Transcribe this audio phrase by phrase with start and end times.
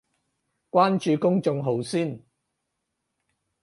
[0.71, 2.23] 關注公眾號先